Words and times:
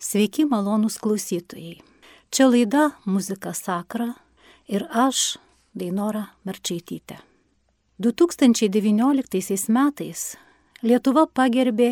Sveiki 0.00 0.46
malonūs 0.48 0.94
klausytojai. 0.96 1.74
Čia 2.32 2.46
laida 2.48 2.86
Muzika 3.04 3.50
Sakra 3.52 4.14
ir 4.64 4.86
aš, 4.88 5.36
Dainora 5.76 6.22
Marčaitytė. 6.48 7.18
2019 8.00 9.68
metais 9.68 10.22
Lietuva 10.80 11.26
pagerbė 11.28 11.90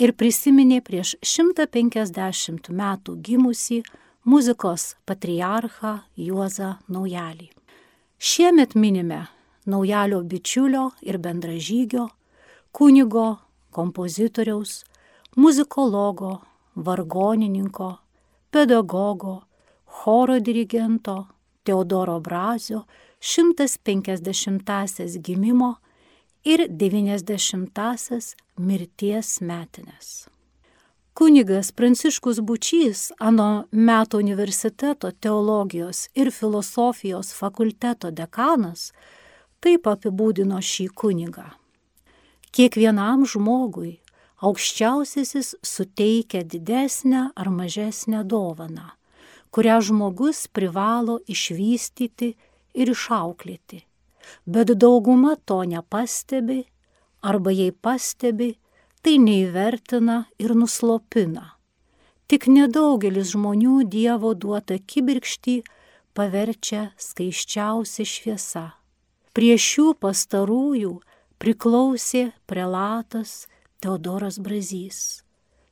ir 0.00 0.14
prisiminė 0.16 0.78
prieš 0.86 1.18
150 1.20 2.72
metų 2.72 3.18
gimusi 3.28 3.82
muzikos 4.24 4.94
patriarchą 5.04 5.98
Juozą 6.16 6.78
Naujalį. 6.88 7.50
Šiemet 8.16 8.72
minime 8.72 9.26
Naujalio 9.68 10.22
bičiulio 10.24 10.86
ir 11.04 11.20
bendražygio, 11.20 12.08
kunigo, 12.72 13.28
kompozitoriaus, 13.68 14.80
muzikologo, 15.36 16.40
vargonininko, 16.74 17.96
pedagogo, 18.50 19.42
choro 19.86 20.40
dirigento 20.40 21.26
Teodoro 21.62 22.20
Brazio 22.20 22.84
150-asias 23.20 25.18
gimimo 25.22 25.74
ir 26.44 26.68
90-asias 26.68 28.34
mirties 28.56 29.40
metinės. 29.40 30.28
Kunigas 31.14 31.70
Pranciškus 31.72 32.40
Bučys, 32.40 33.12
ano 33.18 33.64
meto 33.70 34.18
universiteto 34.18 35.10
teologijos 35.10 36.08
ir 36.14 36.30
filosofijos 36.30 37.30
fakulteto 37.32 38.10
dekanas, 38.10 38.90
taip 39.62 39.86
apibūdino 39.86 40.58
šį 40.58 40.88
kunigą. 40.90 41.46
Kiekvienam 42.50 43.22
žmogui 43.30 44.00
aukščiausiasis 44.44 45.54
suteikia 45.64 46.42
didesnę 46.44 47.30
ar 47.34 47.48
mažesnę 47.50 48.24
dovaną, 48.24 48.90
kurią 49.54 49.78
žmogus 49.88 50.46
privalo 50.56 51.18
išvystyti 51.34 52.34
ir 52.74 52.92
išauklėti. 52.92 53.84
Bet 54.46 54.72
dauguma 54.80 55.36
to 55.48 55.62
nepastebi, 55.68 56.64
arba 57.22 57.52
jei 57.52 57.72
pastebi, 57.72 58.54
tai 59.02 59.18
neįvertina 59.20 60.24
ir 60.40 60.54
nuslopina. 60.56 61.54
Tik 62.28 62.48
nedaugelis 62.48 63.34
žmonių 63.34 63.82
Dievo 63.92 64.32
duotą 64.32 64.78
kibirkštį 64.80 65.56
paverčia 66.16 66.86
skaiščiausia 66.96 68.06
šviesa. 68.08 68.64
Prie 69.36 69.56
šių 69.60 69.92
pastarųjų 70.00 70.94
priklausė 71.42 72.30
prelatas 72.48 73.44
Teodoras 73.84 74.38
Brazys. 74.38 75.20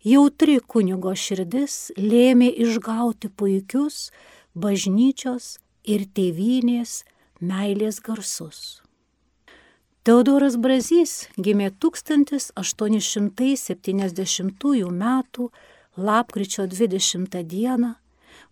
Jautri 0.04 0.60
kunigo 0.60 1.14
širdis 1.16 1.96
lėmė 1.96 2.50
išgauti 2.60 3.30
puikius 3.32 4.12
bažnyčios 4.52 5.46
ir 5.94 6.04
tėvynės 6.18 7.08
meilės 7.40 8.04
garsus. 8.04 8.84
Teodoras 10.04 10.60
Brazys 10.60 11.32
gimė 11.40 11.72
1870 11.86 13.80
m. 14.92 15.04
lapkričio 15.96 16.68
20 16.68 17.42
d. 17.48 17.96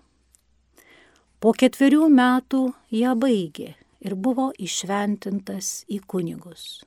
Po 1.40 1.56
ketverių 1.56 2.12
metų 2.12 2.76
ją 2.92 3.16
baigė 3.16 3.80
ir 4.02 4.16
buvo 4.16 4.50
išventintas 4.58 5.86
į 5.90 6.02
kunigus. 6.10 6.82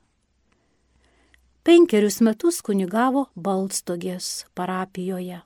Penkerius 1.65 2.19
metus 2.21 2.59
kunigavo 2.61 3.25
Balstogės 3.33 4.45
parapijoje. 4.53 5.39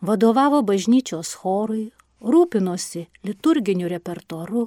Vadovavo 0.00 0.62
bažnyčios 0.64 1.34
chorui, 1.42 1.90
rūpinosi 2.22 3.04
liturginiu 3.26 3.90
repertoru, 3.92 4.64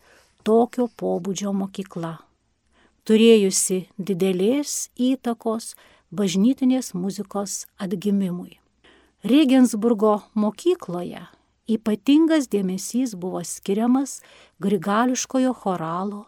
tokio 0.47 0.87
pobūdžio 1.01 1.53
mokykla, 1.57 2.19
turėjusi 3.09 3.87
didelės 3.99 4.91
įtakos 4.95 5.75
bažnytinės 6.15 6.93
muzikos 6.95 7.65
atgimimui. 7.83 8.61
Regensburgo 9.27 10.21
mokykloje 10.35 11.25
ypatingas 11.67 12.49
dėmesys 12.53 13.15
buvo 13.19 13.43
skiriamas 13.45 14.21
grigališkojo 14.63 15.53
choralo 15.63 16.27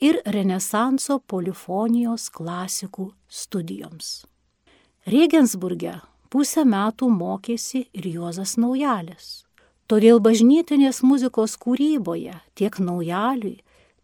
ir 0.00 0.20
Renesanso 0.26 1.18
polifonijos 1.26 2.28
klasikų 2.34 3.10
studijoms. 3.28 4.24
Regensburge 5.06 5.98
pusę 6.32 6.64
metų 6.68 7.08
mokėsi 7.12 7.86
ir 7.92 8.08
Juozas 8.16 8.56
Naujalis. 8.56 9.44
Todėl 9.88 10.20
bažnytinės 10.24 11.02
muzikos 11.04 11.58
kūryboje 11.60 12.38
tiek 12.56 12.78
Naujaliui, 12.80 13.58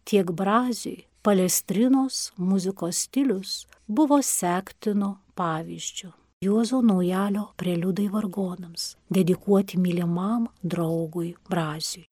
tiek 0.05 0.29
Braziui 0.29 1.07
Palestrinos 1.21 2.31
muzikos 2.37 3.03
stilius 3.05 3.65
buvo 3.87 4.21
sektino 4.25 5.15
pavyzdžių. 5.37 6.20
Juozo 6.45 6.81
naujalio 6.81 7.43
preliudai 7.57 8.07
vargonams, 8.13 8.85
dedikuoti 9.13 9.77
mylimam 9.77 10.47
draugui 10.63 11.35
Braziui. 11.49 12.10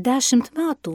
Dešimt 0.00 0.54
metų 0.56 0.92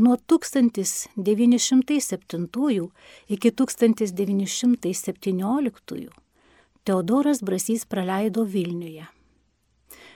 nuo 0.00 0.16
1907 0.32 2.88
iki 3.34 3.50
1917 3.60 6.08
Teodoras 6.84 7.42
Brasys 7.42 7.84
praleido 7.84 8.44
Vilniuje. 8.54 9.06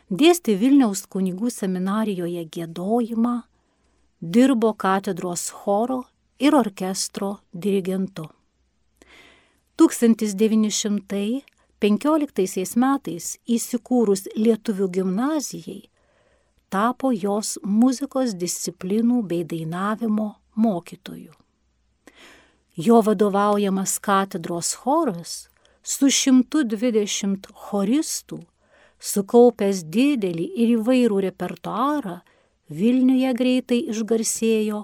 Dėstė 0.09 0.53
Vilniaus 0.63 1.03
kunigų 1.13 1.49
seminarijoje 1.53 2.43
gėdojimą, 2.57 3.37
dirbo 4.23 4.71
katedros 4.87 5.45
choro 5.51 6.01
ir 6.39 6.55
orkestro 6.57 7.31
dirigentu. 7.53 8.25
1915 9.77 12.77
metais 12.87 13.25
įsikūrus 13.45 14.23
Lietuvių 14.37 14.89
gimnazijai 15.01 15.92
tapo 16.73 17.13
jos 17.13 17.59
muzikos 17.63 18.35
disciplinų 18.41 19.21
bei 19.29 19.45
dainavimo 19.45 20.29
mokytoju. 20.57 21.33
Jo 22.77 23.03
vadovaujamas 23.05 23.99
katedros 24.01 24.73
choras 24.81 25.35
su 25.83 26.09
120 26.09 27.51
choristų, 27.67 28.41
sukaupęs 28.99 29.85
didelį 29.85 30.47
ir 30.57 30.77
įvairų 30.79 31.25
repertuarą, 31.29 32.21
Vilniuje 32.73 33.33
greitai 33.37 33.79
išgarsėjo 33.93 34.79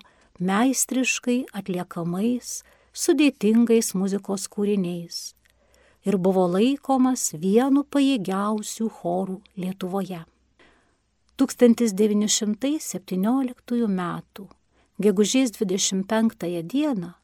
meistriškai 0.45 1.39
atliekamais, 1.57 2.59
sudėtingais 2.93 3.95
muzikos 3.97 4.45
kūriniais 4.53 5.21
ir 6.09 6.17
buvo 6.17 6.47
laikomas 6.49 7.33
vienu 7.37 7.85
pajėgiausių 7.93 8.89
chorų 9.01 9.39
Lietuvoje. 9.61 10.23
1917 11.39 13.87
m. 13.87 14.03
gegužės 14.99 15.55
25 15.55 16.35
dieną 16.75 17.15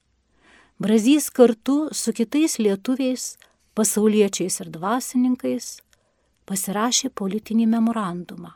Brazys 0.78 1.30
kartu 1.30 1.88
su 1.92 2.12
kitais 2.12 2.58
lietuviais, 2.58 3.36
pasauliečiais 3.74 4.60
ir 4.62 4.70
dvasininkais 4.74 5.80
pasirašė 6.46 7.10
politinį 7.14 7.66
memorandumą, 7.74 8.52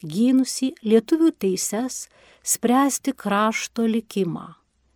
gynusi 0.00 0.72
lietuvių 0.84 1.32
teises 1.44 2.06
spręsti 2.44 3.12
krašto 3.16 3.84
likimą, 3.88 4.54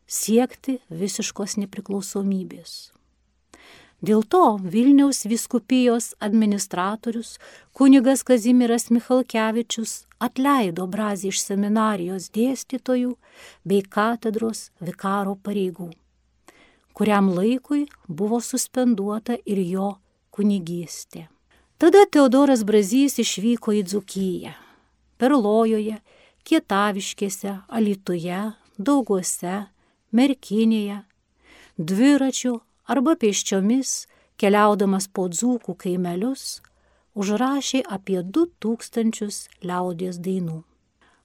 siekti 0.09 0.81
visiškos 0.89 1.57
nepriklausomybės. 1.61 3.00
Dėl 4.01 4.23
to 4.25 4.57
Vilniaus 4.65 5.27
viskupijos 5.29 6.15
administratorius 6.25 7.35
kunigas 7.77 8.23
Kazimiras 8.25 8.89
Michalkevičius 8.89 10.07
atleido 10.25 10.87
Brazį 10.89 11.29
iš 11.29 11.43
seminarijos 11.45 12.31
dėstytojų 12.33 13.13
bei 13.69 13.83
katedros 13.85 14.71
vikaro 14.81 15.35
pareigų, 15.45 15.91
kuriam 16.97 17.29
laikui 17.37 17.83
buvo 18.09 18.41
suspenduota 18.41 19.37
ir 19.45 19.61
jo 19.69 19.91
kunigystė. 20.33 21.27
Tada 21.81 22.07
Teodoras 22.09 22.65
Brazys 22.65 23.19
išvyko 23.21 23.77
į 23.77 23.85
Dzukyją, 23.89 24.55
Perlojoje, 25.21 26.01
Kietaviškėse, 26.49 27.55
Alituje, 27.69 28.41
Dauguose, 28.81 29.69
Merkinėje, 30.17 31.03
dviračiu 31.77 32.59
arba 32.91 33.15
pėsčiomis, 33.21 34.07
keliaudamas 34.41 35.07
po 35.15 35.29
dzūkų 35.31 35.77
kaimelius, 35.85 36.61
užrašė 37.15 37.85
apie 37.97 38.21
2000 38.23 39.49
liaudės 39.67 40.19
dainų. 40.23 40.63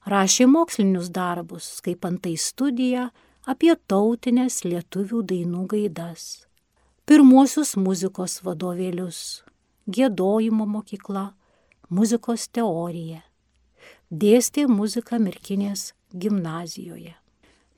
Rašė 0.06 0.46
mokslinius 0.46 1.10
darbus, 1.10 1.80
kaip 1.82 2.06
antai 2.06 2.36
studija 2.38 3.10
apie 3.50 3.74
tautinės 3.90 4.62
lietuvių 4.66 5.24
dainų 5.32 5.66
gaidas. 5.72 6.46
Pirmuosius 7.06 7.76
muzikos 7.78 8.40
vadovėlius, 8.46 9.20
gėdojimo 9.90 10.66
mokykla, 10.70 11.32
muzikos 11.90 12.48
teorija. 12.50 13.22
Dėstė 14.10 14.66
muziką 14.70 15.20
Mirkinės 15.22 15.92
gimnazijoje. 16.14 17.14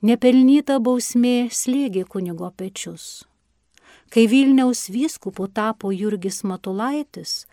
Nepelnyta 0.04 0.78
bausmė 0.80 1.48
slėgė 1.52 2.04
kunigo 2.08 2.48
pečius. 2.56 3.27
Kai 4.08 4.26
Vilniaus 4.26 4.90
vyskupu 4.90 5.48
tapo 5.52 5.92
Jurgis 5.92 6.44
Matulaitis, 6.44 7.46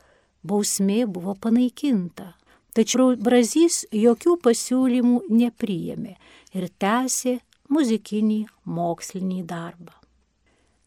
bausmė 0.47 1.05
buvo 1.05 1.35
panaikinta. 1.35 2.33
Tačiau 2.75 3.15
Brazys 3.19 3.85
jokių 3.91 4.37
pasiūlymų 4.43 5.21
nepriėmė 5.31 6.15
ir 6.55 6.69
tęsė 6.79 7.39
muzikinį 7.71 8.45
mokslinį 8.67 9.43
darbą. 9.47 9.93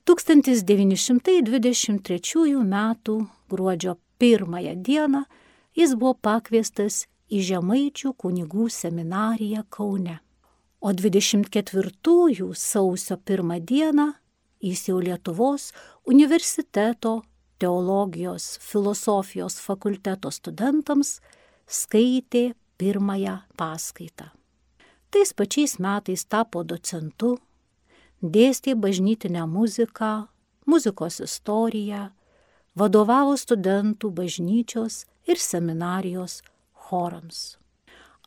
1923 0.08 2.56
m. 2.56 2.94
gruodžio 3.48 3.96
1 4.20 4.82
dieną 4.84 5.24
jis 5.76 5.94
buvo 5.94 6.14
pakviestas 6.14 7.06
į 7.28 7.40
Žemaičių 7.50 8.12
kunigų 8.16 8.68
seminariją 8.72 9.62
Kaune. 9.68 10.18
O 10.80 10.92
24 10.92 12.54
sausio 12.54 13.16
1 13.16 13.60
dieną 13.60 14.12
jis 14.60 14.88
jau 14.88 15.00
Lietuvos 15.00 15.72
universiteto 16.06 17.22
teologijos 17.58 18.58
filosofijos 18.62 19.58
fakulteto 19.62 20.30
studentams 20.30 21.18
skaitė 21.66 22.52
pirmąją 22.78 23.38
paskaitą. 23.58 24.30
Tais 25.10 25.32
pačiais 25.32 25.78
metais 25.80 26.24
tapo 26.24 26.62
docentu, 26.64 27.38
dėstė 28.22 28.74
bažnytinę 28.76 29.46
muziką, 29.48 30.28
muzikos 30.66 31.20
istoriją, 31.24 32.10
vadovavo 32.78 33.36
studentų 33.36 34.10
bažnyčios 34.14 35.06
ir 35.26 35.40
seminarijos 35.40 36.42
chorams. 36.88 37.56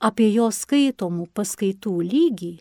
Apie 0.02 0.32
jo 0.34 0.50
skaitomų 0.50 1.28
paskaitų 1.38 1.94
lygį 2.02 2.54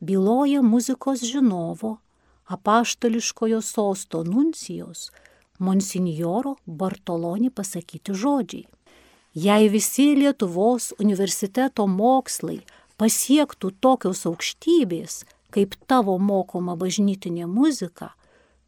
byloja 0.00 0.62
muzikos 0.64 1.22
žinovo, 1.28 1.98
apaštališkojo 2.46 3.60
sosto 3.62 4.22
nuncijos, 4.24 5.10
monsinjoro 5.58 6.56
Bartoloni 6.66 7.50
pasakyti 7.50 8.14
žodžiai. 8.14 8.66
Jei 9.34 9.68
visi 9.68 10.14
Lietuvos 10.16 10.92
universiteto 10.98 11.84
mokslai 11.86 12.62
pasiektų 12.96 13.74
tokios 13.84 14.24
aukštybės, 14.30 15.24
kaip 15.52 15.76
tavo 15.86 16.16
mokoma 16.18 16.76
bažnytinė 16.76 17.44
muzika, 17.46 18.14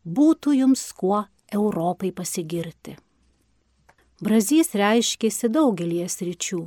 būtų 0.04 0.58
jums 0.58 0.84
kuo 0.92 1.24
Europai 1.52 2.12
pasigirti. 2.12 2.98
Brazys 4.20 4.74
reiškėsi 4.76 5.48
daugelies 5.48 6.18
ryčių. 6.20 6.66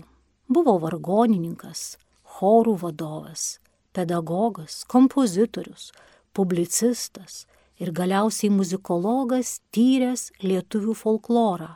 Buvo 0.52 0.78
vargonininkas, 0.82 1.98
chorų 2.38 2.78
vadovas, 2.82 3.60
pedagogas, 3.94 4.82
kompozitorius, 4.88 5.92
publicistas 6.34 7.46
ir 7.82 7.92
galiausiai 7.98 8.52
muzikologas 8.54 9.60
tyręs 9.74 10.30
lietuvių 10.44 10.96
folklorą, 10.98 11.76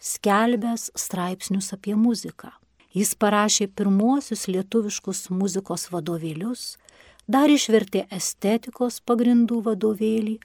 skelbęs 0.00 0.90
straipsnius 0.96 1.72
apie 1.76 1.96
muziką. 1.96 2.50
Jis 2.96 3.14
parašė 3.20 3.68
pirmuosius 3.76 4.46
lietuviškus 4.48 5.26
muzikos 5.28 5.88
vadovėlius, 5.92 6.76
dar 7.28 7.52
išvertė 7.52 8.06
estetikos 8.12 9.02
pagrindų 9.04 9.62
vadovėlį, 9.66 10.38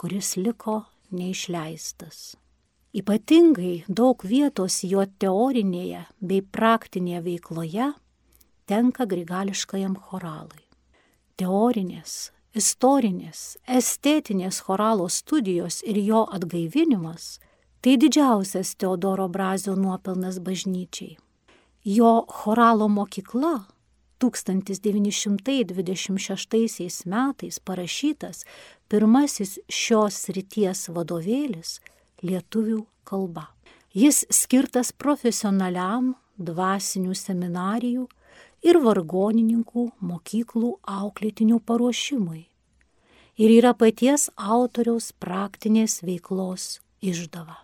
kuris 0.00 0.36
liko 0.40 0.82
neišleistas. 1.12 2.36
Ypatingai 2.96 3.84
daug 3.88 4.22
vietos 4.24 4.80
jo 4.88 5.04
teorinėje 5.20 6.06
bei 6.24 6.40
praktinėje 6.40 7.20
veikloje 7.26 7.90
tenka 8.68 9.04
grigališkajam 9.08 9.98
choralui. 10.08 10.64
Teorinės, 11.38 12.30
istorinės, 12.58 13.56
estetinės 13.66 14.58
choralo 14.66 15.06
studijos 15.08 15.84
ir 15.86 16.02
jo 16.02 16.24
atgaivinimas 16.34 17.38
Tai 17.80 17.96
didžiausias 17.96 18.74
Teodoro 18.74 19.28
Brazio 19.28 19.76
nuopelnas 19.76 20.40
bažnyčiai. 20.40 21.16
Jo 21.84 22.24
choralo 22.28 22.88
mokykla 22.88 23.64
1926 24.18 27.06
metais 27.06 27.58
parašytas 27.58 28.44
pirmasis 28.88 29.58
šios 29.70 30.28
ryties 30.34 30.88
vadovėlis 30.90 31.80
lietuvių 32.22 32.86
kalba. 33.04 33.46
Jis 33.94 34.26
skirtas 34.26 34.92
profesionaliam 34.92 36.14
dvasinių 36.34 37.14
seminarijų 37.14 38.08
ir 38.66 38.78
vargonininkų 38.82 39.90
mokyklų 40.02 40.78
auklėtinių 40.82 41.60
paruošimui. 41.62 42.47
Ir 43.38 43.52
yra 43.54 43.70
paties 43.78 44.24
autoriaus 44.34 45.12
praktinės 45.22 46.00
veiklos 46.02 46.80
išdava. 46.98 47.54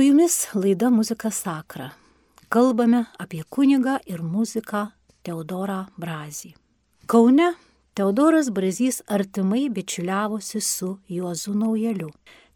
Su 0.00 0.04
jumis 0.04 0.48
laida 0.54 0.90
Muzika 0.90 1.30
Sakra. 1.30 1.90
Kalbame 2.48 3.04
apie 3.18 3.42
kunigą 3.50 3.98
ir 4.06 4.22
muziką 4.22 4.86
Teodorą 5.22 5.80
Brazį. 6.00 6.54
Kaune 7.06 7.50
Teodoras 7.94 8.48
Brazys 8.48 9.02
artimai 9.06 9.68
bičiuliavosi 9.68 10.60
su 10.60 10.88
Juozu 11.08 11.52
Naujeliu. 11.52 12.08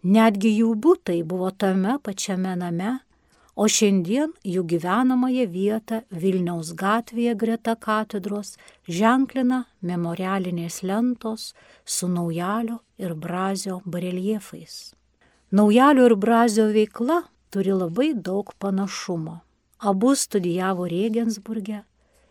Netgi 0.05 0.55
jų 0.61 0.71
būtai 0.87 1.19
buvo 1.23 1.51
tame 1.51 1.99
pačiame 2.07 2.55
name, 2.63 2.95
o 3.57 3.69
šiandien 3.69 4.33
jų 4.55 4.65
gyvenamąją 4.73 5.45
vietą 5.59 6.01
Vilniaus 6.09 6.73
gatvėje 6.73 7.37
greta 7.45 7.77
katedros 7.77 8.57
ženklina 8.89 9.67
memorialinės 9.83 10.81
lentos 10.81 11.53
su 11.85 12.09
Naujalio 12.09 12.81
ir 12.97 13.13
Brazio 13.13 13.83
bareljefais. 13.85 14.95
Naujalio 15.53 16.09
ir 16.09 16.17
Brazio 16.17 16.71
veikla 16.73 17.21
turi 17.55 17.71
labai 17.71 18.11
daug 18.29 18.51
panašumo. 18.59 19.37
Abu 19.79 20.15
studijavo 20.19 20.89
Regensburgė 20.91 21.85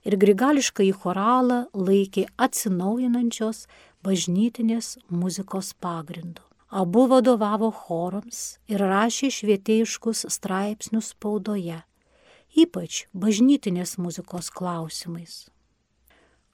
ir 0.03 0.17
grigališką 0.19 0.83
į 0.83 0.91
choralą 0.99 1.59
laikė 1.71 2.25
atsinaujinančios 2.45 3.61
bažnytinės 4.03 4.97
muzikos 5.07 5.71
pagrindu. 5.79 6.43
Abu 6.67 7.05
vadovavo 7.07 7.69
chorams 7.71 8.57
ir 8.67 8.83
rašė 8.83 9.29
švietėjiškus 9.31 10.25
straipsnius 10.35 11.13
spaudoje, 11.13 11.79
ypač 12.65 13.03
bažnytinės 13.13 13.95
muzikos 14.01 14.49
klausimais. 14.51 15.45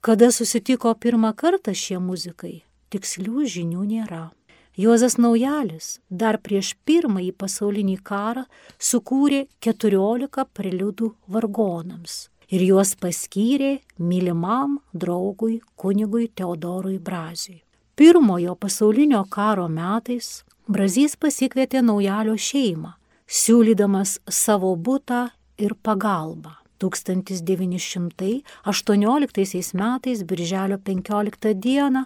Kada 0.00 0.30
susitiko 0.30 0.92
pirmą 0.94 1.32
kartą 1.34 1.74
šie 1.74 1.98
muzikai, 1.98 2.60
tikslių 2.92 3.48
žinių 3.56 3.88
nėra. 3.94 4.28
Juozas 4.76 5.18
Naujalis 5.18 5.98
dar 6.10 6.38
prieš 6.38 6.76
pirmąjį 6.86 7.32
pasaulinį 7.36 7.96
karą 8.06 8.44
sukūrė 8.78 9.46
14 9.66 10.46
preliudų 10.54 11.14
vargonams 11.26 12.28
ir 12.50 12.62
juos 12.66 12.94
paskyrė 12.98 13.80
mylimam 13.98 14.78
draugui 14.94 15.60
kunigui 15.76 16.28
Teodorui 16.34 16.98
Brazijui. 16.98 17.62
Pirmojo 17.96 18.54
pasaulinio 18.56 19.24
karo 19.30 19.68
metais 19.68 20.44
Brazys 20.70 21.16
pasikvietė 21.18 21.82
naujalio 21.82 22.36
šeimą, 22.38 22.94
siūlydamas 23.26 24.20
savo 24.30 24.76
būtą 24.76 25.30
ir 25.58 25.74
pagalbą. 25.82 26.54
1918 26.80 29.74
metais, 29.76 30.22
birželio 30.24 30.78
15 30.78 31.54
dieną, 31.54 32.04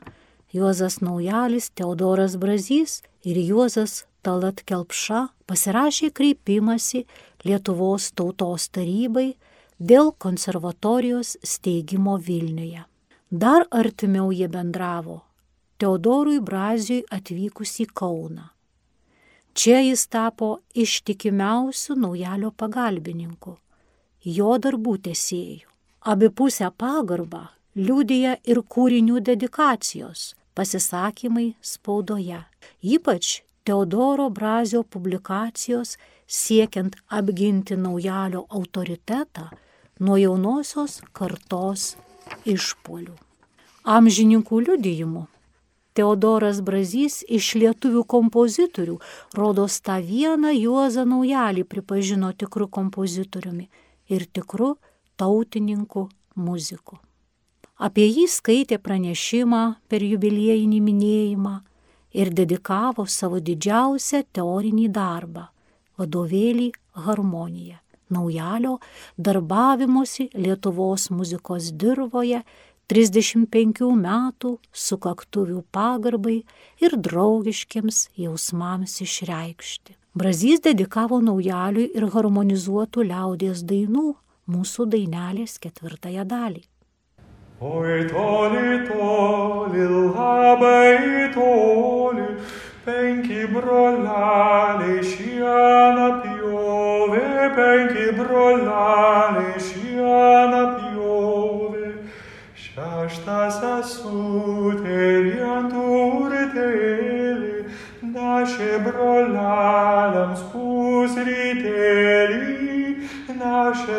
Juozas 0.54 1.00
Naujalis, 1.00 1.70
Teodoras 1.75 2.37
Brazys 2.37 3.02
ir 3.26 3.38
Juozas 3.42 4.04
Talat 4.23 4.61
Kelpša 4.62 5.25
pasirašė 5.50 6.12
kreipimąsi 6.14 7.00
Lietuvos 7.42 8.12
tautos 8.14 8.68
tarybai 8.70 9.32
dėl 9.82 10.12
konservatorijos 10.25 11.32
steigimo 11.42 12.14
Vilniuje. 12.23 12.84
Dar 13.30 13.66
artimiau 13.70 14.30
jie 14.30 14.46
bendravo 14.46 15.25
Teodorui 15.82 16.38
Brazijui 16.38 17.02
atvykus 17.11 17.75
į 17.82 17.88
Kauną. 17.90 18.46
Čia 19.58 19.80
jis 19.82 20.06
tapo 20.06 20.52
ištikimiausių 20.70 21.99
naujalio 21.99 22.52
pagalbininku, 22.54 23.56
jo 24.38 24.54
darbų 24.62 24.94
tesėjų. 25.11 25.66
Abipusę 26.14 26.70
pagarbą 26.78 27.42
liūdėja 27.75 28.38
ir 28.46 28.62
kūrinių 28.62 29.18
dedikacijos, 29.18 30.35
pasisakymai 30.55 31.55
spaudoje, 31.62 32.40
ypač 32.83 33.43
Teodoro 33.64 34.29
Brazio 34.31 34.83
publikacijos 34.83 35.97
siekiant 36.27 36.97
apginti 37.09 37.77
naujalio 37.77 38.47
autoritetą 38.49 39.49
nuo 40.01 40.17
jaunosios 40.21 41.01
kartos 41.12 41.95
išpolių. 42.45 43.14
Amžininkų 43.85 44.61
liudijimu 44.67 45.27
Teodoras 45.95 46.59
Brazys 46.67 47.21
iš 47.31 47.53
lietuvių 47.55 48.03
kompozitorių, 48.11 48.97
rodos 49.38 49.79
tą 49.79 50.01
vieną 50.03 50.51
Juozą 50.57 51.05
Naujalį 51.07 51.62
pripažino 51.71 52.33
tikru 52.35 52.67
kompozitoriumi 52.67 53.69
ir 54.11 54.27
tikru 54.27 54.73
tautininku 55.17 56.09
muziku. 56.35 56.99
Apie 57.74 58.06
jį 58.06 58.28
skaitė 58.30 58.78
pranešimą 58.78 59.62
per 59.90 60.02
jubiliejinį 60.06 60.78
minėjimą 60.80 61.54
ir 62.14 62.30
dedikavo 62.30 63.06
savo 63.10 63.40
didžiausią 63.42 64.22
teorinį 64.30 64.88
darbą- 64.94 65.48
vadovėlį 65.98 66.70
Harmonija. 67.06 67.80
Naujalio 68.10 68.78
darbavimosi 69.18 70.28
Lietuvos 70.34 71.10
muzikos 71.10 71.72
dirboje 71.72 72.44
35 72.87 73.90
metų 73.96 74.58
sukaktuvių 74.70 75.64
pagarbai 75.72 76.44
ir 76.80 76.90
draugiškiams 76.96 78.10
jausmams 78.14 79.00
išreikšti. 79.00 79.96
Brazys 80.14 80.60
dedikavo 80.60 81.18
naujaliui 81.20 81.90
ir 81.96 82.06
harmonizuotų 82.06 83.08
liaudės 83.10 83.64
dainų 83.66 84.14
mūsų 84.46 84.87
dainelės 84.94 85.58
ketvirtąją 85.58 86.24
dalį. 86.24 86.62
Oi 87.64 88.05
toli 88.05 88.85
toli 88.87 89.85
labai 89.88 91.33
toli 91.33 92.27
penki 92.85 93.46
brolali 93.53 95.03
sciana 95.03 96.20
piove 96.20 97.48
penki 97.57 98.07
brolali 98.18 99.57
sciana 99.57 100.62
piove. 100.77 102.05
Shashta 102.55 103.48
sasute 103.48 105.00
rianture 105.24 106.44
teli 106.53 107.64
nasce 108.12 108.72
brolalam 108.85 110.37
spus 110.37 111.16
riteli 111.16 113.09
nasce 113.40 113.96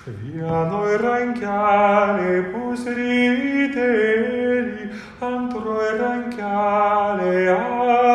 Vienoj 0.00 0.94
rankelė 0.96 2.36
pusrytėlį, 2.54 3.76
antroj 5.20 5.90
rankelė 5.98 7.52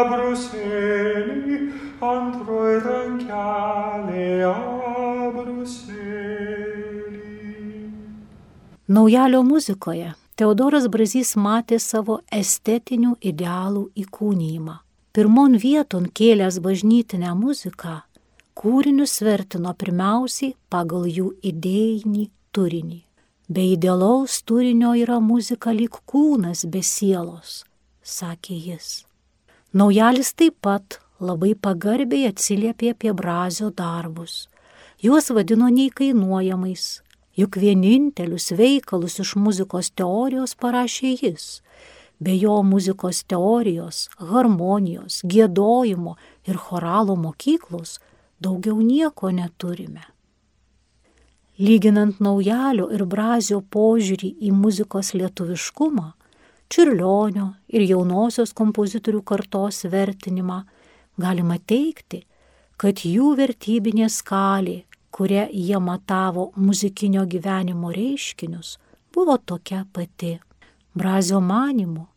abrusėlį, 0.01 1.57
antroj 2.01 2.71
rankelė 2.87 4.25
abrusėlį. 4.49 5.75
Naujalio 8.89 9.43
muzikoje 9.45 10.15
Teodoras 10.35 10.89
Brazys 10.89 11.35
matė 11.37 11.77
savo 11.79 12.17
estetinių 12.33 13.13
idealų 13.21 13.93
įkūnyjimą. 14.01 14.81
Pirmon 15.13 15.53
vieton 15.61 16.09
kėlęs 16.09 16.57
bažnytinę 16.65 17.31
muziką, 17.37 18.01
kūrinius 18.55 19.19
vertino 19.25 19.73
pirmiausiai 19.75 20.55
pagal 20.71 21.05
jų 21.11 21.31
idėjinį 21.43 22.29
turinį. 22.55 23.01
Be 23.51 23.65
idealaus 23.75 24.39
turinio 24.47 24.95
yra 24.97 25.19
muzika 25.21 25.73
lyg 25.75 25.99
kūnas 26.09 26.63
be 26.71 26.81
sielos, 26.81 27.59
sakė 28.01 28.55
jis. 28.71 29.03
Naujalis 29.75 30.31
taip 30.33 30.55
pat 30.65 30.99
labai 31.19 31.51
pagarbiai 31.67 32.31
atsiliepė 32.31 32.93
apie 32.95 33.13
Brazio 33.13 33.69
darbus. 33.69 34.47
Juos 35.03 35.29
vadino 35.35 35.67
neįkainuojamais, 35.69 36.85
juk 37.35 37.59
vienintelius 37.59 38.53
veikalus 38.55 39.19
iš 39.19 39.35
muzikos 39.35 39.91
teorijos 39.91 40.55
parašė 40.55 41.13
jis. 41.19 41.45
Be 42.23 42.31
jo 42.39 42.61
muzikos 42.63 43.25
teorijos, 43.27 44.07
harmonijos, 44.17 45.19
gėdojimo 45.27 46.15
ir 46.47 46.57
choralo 46.57 47.19
mokyklos 47.19 47.99
daugiau 48.45 48.77
nieko 48.81 49.31
neturime. 49.33 50.03
Lyginant 51.59 52.19
naujalio 52.19 52.89
ir 52.91 53.05
brazio 53.07 53.61
požiūrį 53.75 54.31
į 54.47 54.51
muzikos 54.55 55.13
lietuviškumą, 55.15 56.07
čiurlionio 56.69 57.53
ir 57.71 57.85
jaunosios 57.87 58.51
kompozitorių 58.57 59.21
kartos 59.23 59.85
vertinimą, 59.91 60.63
galima 61.17 61.57
teikti, 61.59 62.25
kad 62.77 63.05
jų 63.07 63.31
vertybinė 63.39 64.09
skalė 64.11 64.81
kuria 65.15 65.47
jie 65.51 65.79
matavo 65.79 66.51
muzikinio 66.55 67.23
gyvenimo 67.25 67.91
reiškinius, 67.91 68.77
buvo 69.13 69.37
tokia 69.37 69.85
pati. 69.93 70.39
Brazio 70.93 71.39
manimu, 71.39 72.07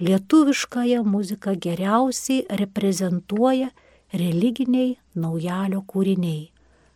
lietuviškąją 0.00 1.00
muziką 1.04 1.54
geriausiai 1.64 2.44
reprezentuoja 2.60 3.68
religiniai 4.14 4.96
naujalio 5.14 5.82
kūriniai. 5.90 6.50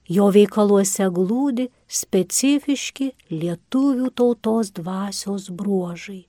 Jo 0.09 0.31
veikaluose 0.33 1.11
glūdi 1.13 1.69
specifiški 2.01 3.11
lietuvių 3.31 4.09
tautos 4.17 4.73
dvasios 4.73 5.51
bruožai. 5.53 6.23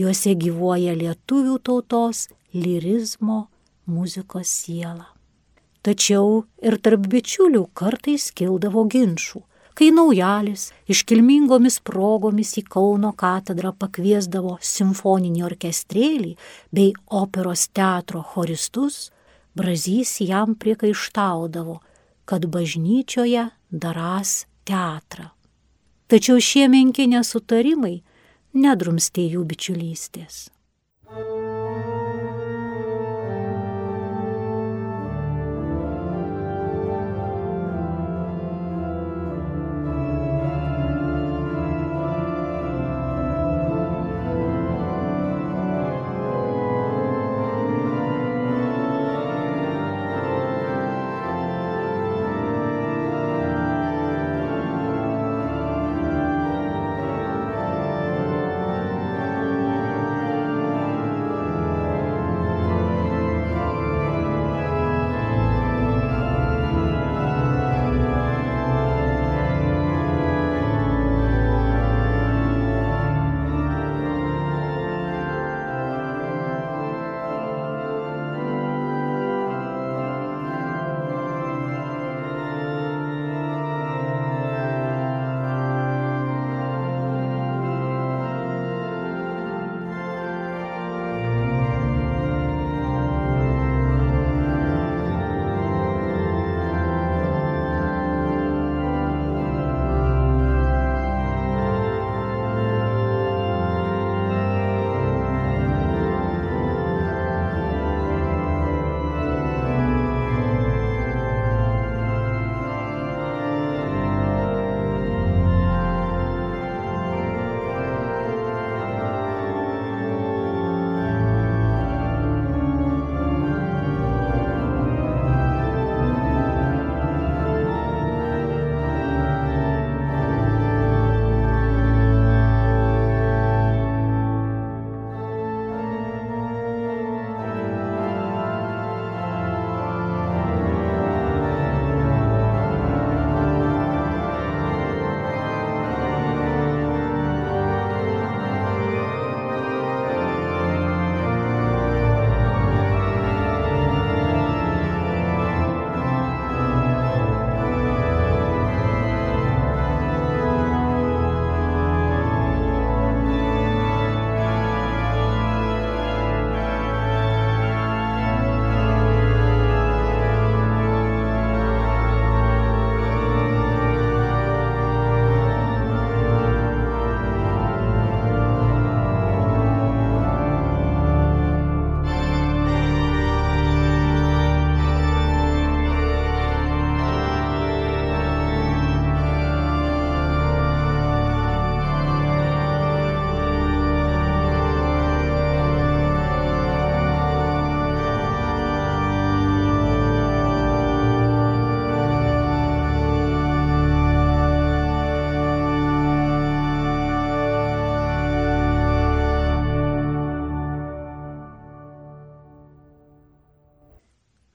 Juose 0.00 0.32
gyvuoja 0.40 0.94
lietuvių 0.96 1.58
tautos 1.60 2.30
lirizmo 2.54 3.48
muzikos 3.84 4.48
sielą. 4.62 5.10
Tačiau 5.82 6.44
ir 6.62 6.78
tarp 6.78 7.08
bičiulių 7.10 7.66
kartais 7.74 8.30
kildavo 8.38 8.84
ginčių, 8.86 9.42
kai 9.74 9.88
naujalis 9.90 10.68
iškilmingomis 10.92 11.80
progomis 11.84 12.52
į 12.60 12.62
Kauno 12.70 13.10
katedrą 13.18 13.72
pakviesdavo 13.74 14.58
simfoninį 14.62 15.42
orkestrėlį 15.48 16.36
bei 16.70 16.92
operos 17.10 17.66
teatro 17.74 18.22
choristus, 18.22 19.10
Brazys 19.54 20.20
jam 20.20 20.54
priekaištaudavo, 20.54 21.80
kad 22.24 22.46
bažnyčioje 22.46 23.48
daras 23.70 24.46
teatrą. 24.64 25.28
Tačiau 26.06 26.40
šie 26.40 26.68
menki 26.68 27.06
nesutarimai 27.08 28.02
nedrumstė 28.52 29.26
jų 29.34 29.44
bičiulystės. 29.48 30.48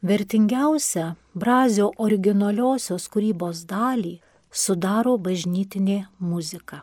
Vertingiausią 0.08 1.06
Brazio 1.36 1.88
originaliosios 2.06 3.10
kūrybos 3.12 3.66
dalį 3.68 4.14
sudaro 4.62 5.18
bažnytinė 5.20 5.98
muzika. 6.24 6.78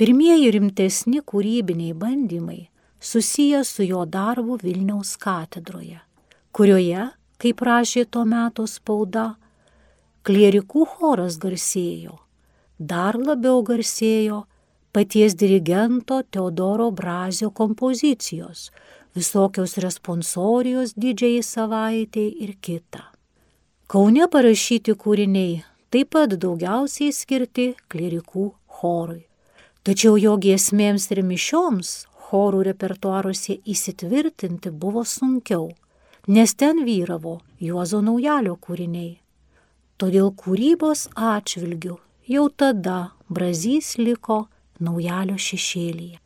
Pirmieji 0.00 0.48
rimtesni 0.56 1.20
kūrybiniai 1.22 1.94
bandymai 1.94 2.64
susiję 2.98 3.60
su 3.64 3.86
jo 3.86 4.00
darbu 4.16 4.56
Vilniaus 4.62 5.12
katedroje, 5.22 6.00
kurioje, 6.56 7.04
kaip 7.38 7.62
rašė 7.68 8.06
tuo 8.10 8.24
metu 8.32 8.66
spauda, 8.66 9.26
klierikų 10.26 10.88
choras 10.96 11.38
garsėjo, 11.38 12.18
dar 12.78 13.20
labiau 13.20 13.62
garsėjo 13.62 14.40
paties 14.90 15.38
dirigento 15.38 16.22
Teodoro 16.26 16.90
Brazio 16.90 17.52
kompozicijos, 17.54 18.70
visokios 19.14 19.76
responsorijos 19.82 20.94
didžiai 20.98 21.42
savaitėjai 21.42 22.34
ir 22.46 22.56
kita. 22.60 23.04
Kaune 23.86 24.26
parašyti 24.30 24.94
kūriniai 24.98 25.62
taip 25.94 26.10
pat 26.16 26.34
daugiausiai 26.40 27.12
skirti 27.14 27.74
klerikų 27.92 28.48
chorui. 28.78 29.22
Tačiau 29.84 30.16
jo 30.18 30.34
giesmėms 30.40 31.10
ir 31.12 31.20
mišioms 31.22 31.90
chorų 32.26 32.62
repertuaruose 32.70 33.58
įsitvirtinti 33.68 34.72
buvo 34.72 35.04
sunkiau, 35.04 35.68
nes 36.26 36.54
ten 36.56 36.80
vyravo 36.86 37.40
Juozo 37.60 38.00
naujalio 38.02 38.56
kūriniai. 38.56 39.18
Todėl 40.00 40.32
kūrybos 40.34 41.06
atžvilgių 41.14 41.98
jau 42.26 42.48
tada 42.50 43.12
Brazys 43.28 43.94
liko 44.00 44.46
naujalio 44.80 45.36
šešėlyje. 45.38 46.18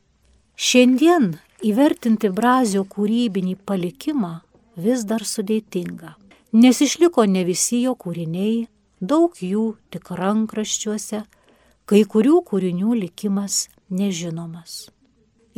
Šiandien 0.59 1.35
Įvertinti 1.59 2.29
Brazio 2.31 2.85
kūrybinį 2.87 3.57
palikimą 3.67 4.37
vis 4.79 5.01
dar 5.03 5.25
sudėtinga, 5.27 6.13
nes 6.55 6.79
išliko 6.85 7.25
ne 7.27 7.43
visi 7.43 7.81
jo 7.83 7.97
kūriniai, 7.99 8.69
daug 9.03 9.35
jų 9.43 9.65
tik 9.91 10.13
rankraščiuose, 10.21 11.25
kai 11.83 12.05
kurių 12.15 12.45
kūrinių 12.47 12.95
likimas 13.01 13.67
nežinomas. 13.91 14.87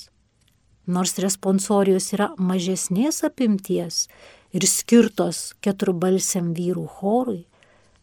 Nors 0.91 1.15
responsorijos 1.23 2.11
yra 2.17 2.33
mažesnės 2.43 3.23
apimties 3.31 4.09
ir 4.51 4.67
skirtos 4.67 5.45
keturbalsiam 5.63 6.51
vyrų 6.59 6.89
chorui, 6.99 7.45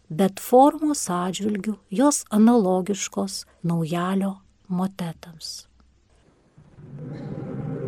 bet 0.08 0.40
formos 0.40 1.04
atžvilgių 1.12 1.76
jos 1.92 2.24
analogiškos 2.32 3.44
naujalio 3.68 4.38
motetams. 4.70 5.68
Thank 7.02 7.76
you. 7.76 7.81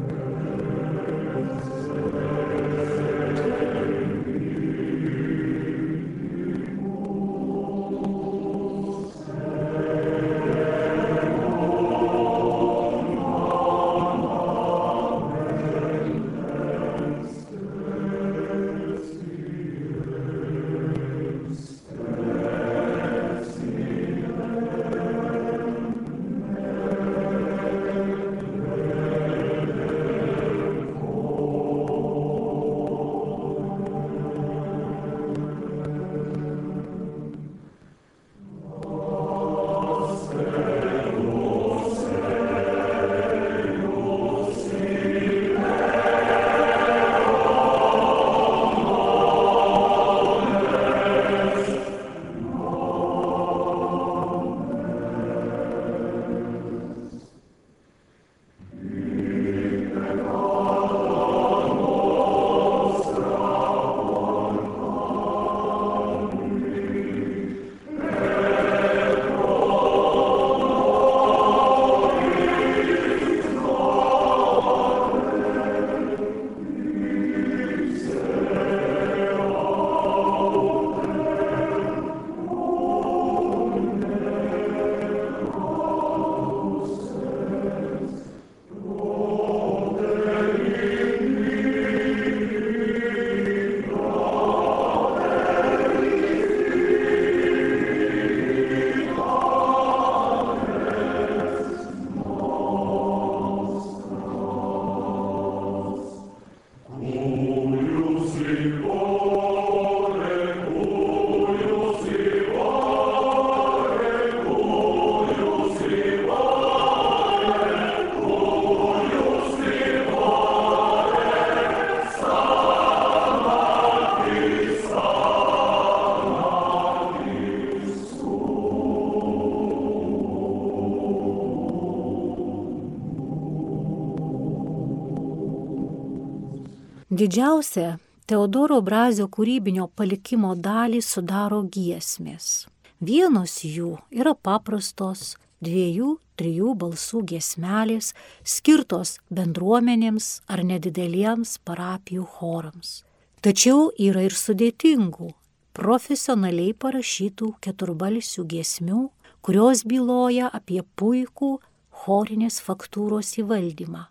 Didžiausią 137.23 137.99
Teodoro 138.27 138.81
Brazio 138.83 139.29
kūrybinio 139.31 139.85
palikimo 139.95 140.49
dalį 140.59 140.97
sudaro 141.07 141.61
giesmės. 141.71 142.65
Vienos 142.99 143.53
jų 143.63 143.93
yra 144.11 144.33
paprastos 144.35 145.37
dviejų, 145.63 146.09
trijų 146.35 146.73
balsų 146.81 147.23
giesmelės, 147.31 148.11
skirtos 148.43 149.15
bendruomenėms 149.31 150.29
ar 150.51 150.65
nedideliems 150.67 151.55
parapijų 151.63 152.27
chorams. 152.35 152.93
Tačiau 153.39 153.93
yra 154.09 154.27
ir 154.27 154.35
sudėtingų, 154.43 155.31
profesionaliai 155.79 156.75
parašytų 156.75 157.53
keturbalsių 157.63 158.49
giesmių, 158.51 159.03
kurios 159.39 159.87
byloja 159.87 160.51
apie 160.51 160.83
puikų 160.99 161.55
chorinės 162.03 162.59
faktūros 162.67 163.37
įvaldymą, 163.39 164.09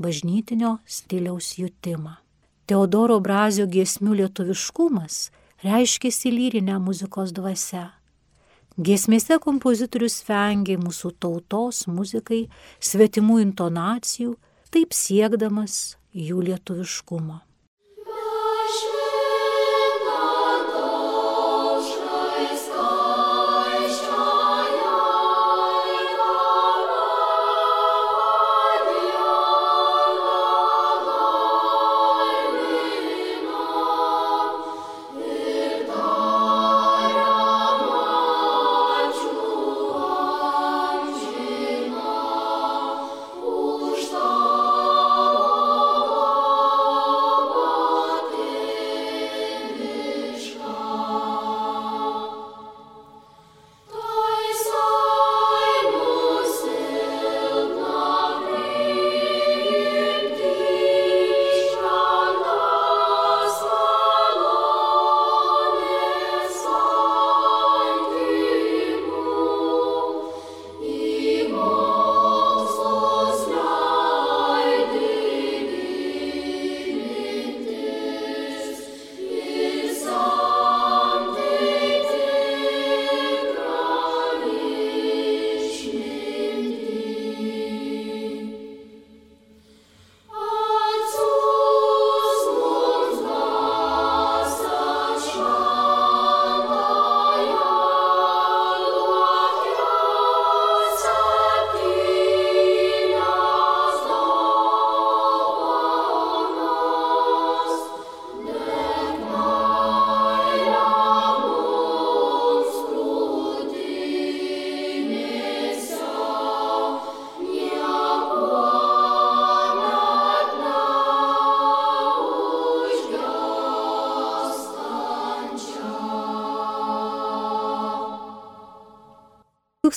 bažnytinio 0.00 0.78
stiliaus 0.86 1.58
jutimą. 1.60 2.22
Teodoro 2.66 3.20
Brazio 3.22 3.68
giesmių 3.70 4.16
lietuviškumas 4.20 5.16
reiškėsi 5.62 6.32
lyrinę 6.34 6.80
muzikos 6.82 7.30
dvasia. 7.30 7.92
Giesmėse 8.74 9.38
kompozitorius 9.44 10.16
vengė 10.26 10.74
mūsų 10.80 11.12
tautos 11.22 11.84
muzikai 11.86 12.40
svetimų 12.82 13.38
intonacijų, 13.44 14.34
taip 14.74 14.98
siekdamas 14.98 15.94
jų 16.10 16.42
lietuviškumo. 16.48 17.38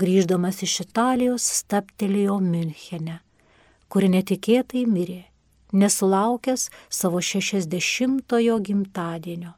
grįždamas 0.00 0.62
iš 0.64 0.80
Italijos 0.88 1.44
staptelėjo 1.60 2.40
Münchene, 2.40 3.20
kur 3.88 4.02
netikėtai 4.08 4.86
mirė, 4.88 5.35
nesulaukęs 5.72 6.70
savo 6.90 7.18
60-ojo 7.18 8.60
gimtadienio. 8.60 9.52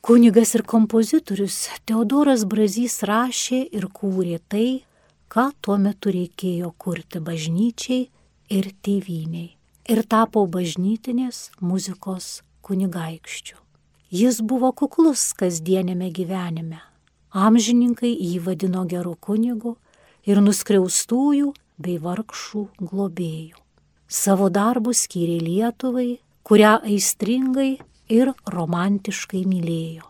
Kunigas 0.00 0.54
ir 0.54 0.62
kompozitorius 0.62 1.68
Teodoras 1.84 2.44
Brazys 2.48 3.02
rašė 3.02 3.68
ir 3.74 3.88
kūrė 3.92 4.38
tai, 4.48 4.84
ką 5.28 5.50
tuo 5.60 5.76
metu 5.76 6.10
reikėjo 6.14 6.72
kurti 6.78 7.20
bažnyčiai 7.20 8.08
ir 8.48 8.72
tėviniai. 8.80 9.56
Ir 9.88 10.02
tapo 10.08 10.46
bažnytinės 10.46 11.50
muzikos 11.60 12.42
kunigaikščių. 12.62 13.67
Jis 14.08 14.38
buvo 14.40 14.70
kuklus 14.72 15.34
kasdienėme 15.36 16.06
gyvenime. 16.16 16.78
Amžininkai 17.36 18.08
jį 18.08 18.38
vadino 18.46 18.86
geru 18.88 19.12
kunigu 19.20 19.74
ir 20.24 20.40
nuskriaustųjų 20.40 21.50
bei 21.76 21.98
vargšų 22.00 22.62
globėjų. 22.80 23.60
Savo 24.08 24.48
darbus 24.48 25.04
skyrė 25.04 25.36
Lietuvai, 25.44 26.22
kurią 26.40 26.78
aistringai 26.88 27.74
ir 28.08 28.32
romantiškai 28.48 29.42
mylėjo. 29.44 30.08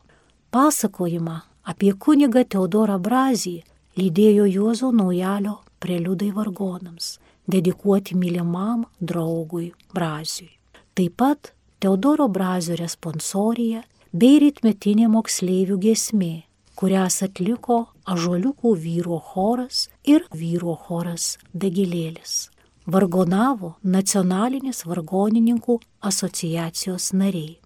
Pasakojimą 0.54 1.40
apie 1.66 1.90
kunigą 1.98 2.46
Teodorą 2.46 3.00
Brazį 3.02 3.56
lydėjo 3.98 4.46
Juozo 4.46 4.92
naujalio 4.94 5.58
preliudai 5.82 6.30
vargonams, 6.38 7.16
dedikuoti 7.50 8.14
mylimam 8.14 8.86
draugui 9.02 9.72
Braziui. 9.90 10.54
Taip 10.94 11.18
pat 11.18 11.52
Teodoro 11.78 12.26
Brazio 12.28 12.74
responsorija 12.74 13.84
bei 14.10 14.40
ritmetinė 14.42 15.06
moksleivių 15.12 15.76
gesmė, 15.84 16.32
kurias 16.74 17.20
atliko 17.22 17.76
ažuoliukų 18.08 18.72
vyro 18.82 19.18
choras 19.22 19.84
ir 20.02 20.24
vyro 20.34 20.74
choras 20.88 21.36
Dagilėlis. 21.54 22.48
Vargonavo 22.88 23.76
nacionalinės 23.84 24.82
vargonininkų 24.88 25.76
asociacijos 26.10 27.12
nariai. 27.12 27.58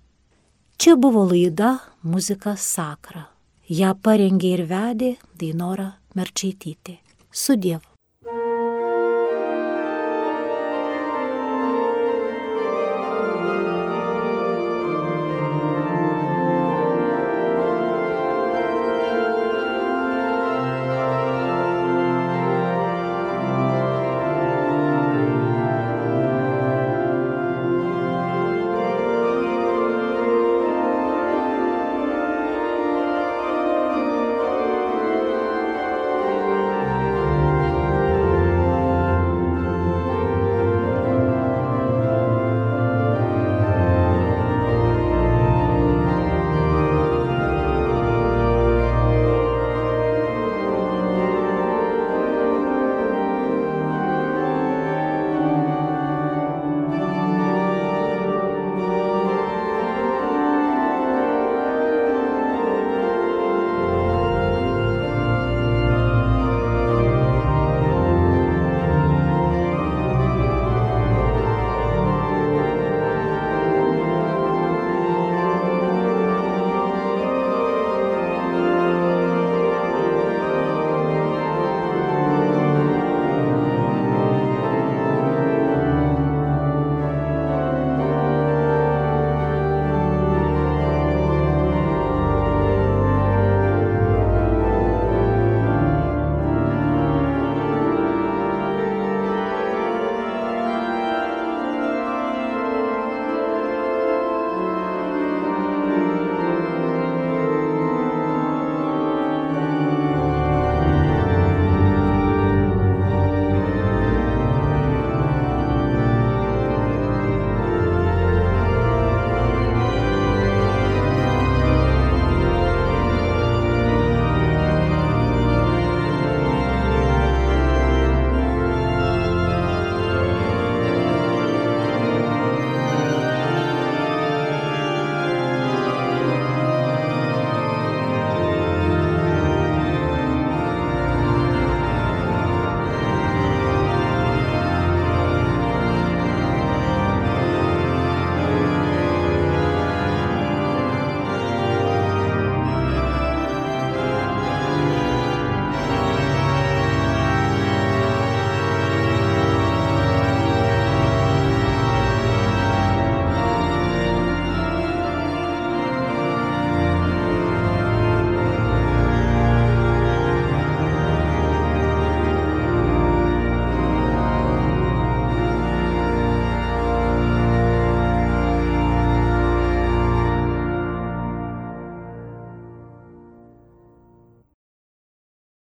Čia 0.76 0.96
buvo 0.96 1.22
laida 1.30 1.78
Muzika 2.02 2.56
Sakra. 2.58 3.28
Ja 3.68 3.94
parengė 3.94 4.52
ir 4.58 4.66
vedė 4.68 5.14
Dainora 5.38 5.92
Merčaitytė. 6.18 6.98
Sudiev. 7.30 7.91